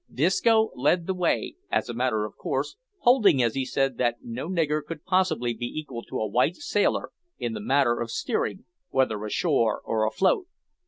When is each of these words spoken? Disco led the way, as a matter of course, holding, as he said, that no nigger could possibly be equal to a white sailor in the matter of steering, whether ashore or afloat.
Disco 0.11 0.71
led 0.75 1.05
the 1.05 1.13
way, 1.13 1.57
as 1.69 1.87
a 1.87 1.93
matter 1.93 2.25
of 2.25 2.35
course, 2.35 2.75
holding, 3.01 3.43
as 3.43 3.53
he 3.53 3.63
said, 3.63 3.99
that 3.99 4.17
no 4.23 4.49
nigger 4.49 4.83
could 4.83 5.05
possibly 5.05 5.53
be 5.53 5.67
equal 5.67 6.01
to 6.05 6.17
a 6.19 6.27
white 6.27 6.55
sailor 6.55 7.11
in 7.37 7.53
the 7.53 7.59
matter 7.61 8.01
of 8.01 8.09
steering, 8.09 8.65
whether 8.89 9.23
ashore 9.23 9.79
or 9.85 10.07
afloat. 10.07 10.47